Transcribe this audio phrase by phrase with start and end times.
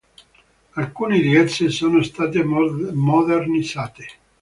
[0.71, 4.07] Alcune di esse sono state modernizzate.